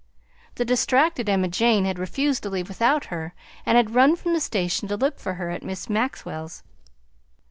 [0.55, 3.35] The distracted Emma Jane had refused to leave without her,
[3.67, 6.63] and had run from the station to look for her at Miss Maxwell's.